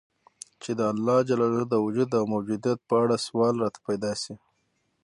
[0.61, 1.17] چي د الله
[1.71, 4.33] د وجود او موجودیت په اړه سوال راته پیدا سي